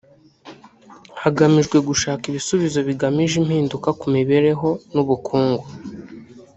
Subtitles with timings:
[1.21, 5.67] hagamijwe gushaka ibisubizo bigamije impinduka ku mibereho n’ ubukungu